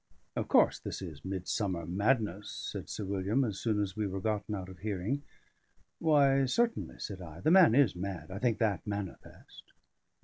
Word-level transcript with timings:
"Of 0.35 0.47
course, 0.47 0.79
this 0.79 0.99
is 1.03 1.23
midsummer 1.23 1.85
madness," 1.85 2.49
said 2.49 2.89
Sir 2.89 3.05
William, 3.05 3.43
as 3.43 3.59
soon 3.59 3.79
as 3.79 3.95
we 3.95 4.07
were 4.07 4.19
gotten 4.19 4.55
out 4.55 4.67
of 4.67 4.79
hearing. 4.79 5.21
"Why, 5.99 6.45
certainly," 6.45 6.97
said 6.97 7.21
I. 7.21 7.39
"The 7.41 7.51
man 7.51 7.75
is 7.75 7.95
mad. 7.95 8.31
I 8.31 8.39
think 8.39 8.57
that 8.57 8.87
manifest." 8.87 9.63